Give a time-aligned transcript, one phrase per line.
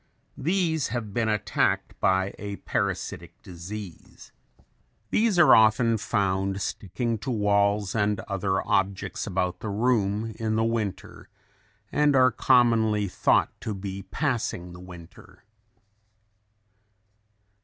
[0.39, 4.31] These have been attacked by a parasitic disease.
[5.11, 10.63] These are often found sticking to walls and other objects about the room in the
[10.63, 11.29] winter,
[11.91, 15.43] and are commonly thought to be passing the winter.